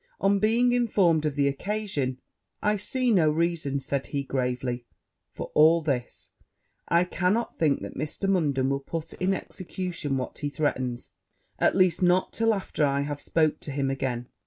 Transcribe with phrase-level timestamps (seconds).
[0.19, 2.17] On being informed of the occasion,
[2.63, 4.87] 'I see no reason,' said he gravely,
[5.29, 6.31] 'for all this:
[6.89, 8.27] I cannot think that Mr.
[8.27, 11.11] Munden will put in execution what he threatens;
[11.59, 14.27] at last, not till after I have spoke to him again.